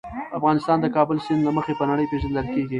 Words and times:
افغانستان 0.37 0.77
د 0.81 0.85
کابل 0.95 1.17
سیند 1.25 1.41
له 1.47 1.51
مخې 1.57 1.73
په 1.79 1.85
نړۍ 1.89 2.05
پېژندل 2.11 2.45
کېږي. 2.53 2.69